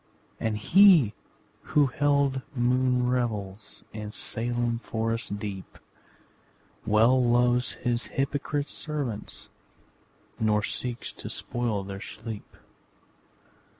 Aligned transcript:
And 0.39 0.57
he 0.57 1.13
who 1.61 1.85
held 1.85 2.41
moon 2.55 3.07
revels 3.07 3.83
In 3.93 4.11
Salem 4.11 4.79
forest 4.79 5.37
deep, 5.37 5.77
Well 6.87 7.23
loves 7.23 7.73
his 7.73 8.07
hypocrite 8.07 8.67
servants 8.67 9.49
Nor 10.39 10.63
seeks 10.63 11.11
to 11.11 11.29
spoil 11.29 11.83
their 11.83 12.01
sleep. 12.01 12.57